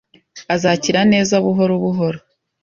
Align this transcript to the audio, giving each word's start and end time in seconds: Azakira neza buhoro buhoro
Azakira 0.55 1.01
neza 1.13 1.33
buhoro 1.45 1.73
buhoro 1.83 2.19